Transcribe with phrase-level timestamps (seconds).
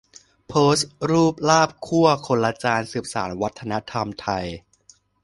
[0.47, 4.45] โพสต์รูปลาบคั่วคนละจานสืบสานวัฒนธรรมไทย